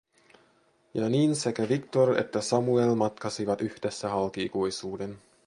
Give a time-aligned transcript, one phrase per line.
[0.93, 5.17] Ja niin sekä Victor että Samuel matkasivat yhdessä halki ikuisuuden.